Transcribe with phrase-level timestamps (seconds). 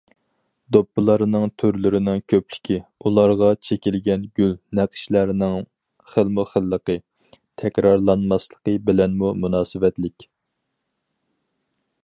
[0.75, 5.57] دوپپىلارنىڭ تۈرلىرىنىڭ كۆپلۈكى، ئۇلارغا چېكىلگەن گۈل- نەقىشلەرنىڭ
[6.13, 6.95] خىلمۇ خىللىقى،
[7.63, 10.27] تەكرارلانماسلىقى بىلەنمۇ مۇناسىۋەتلىك.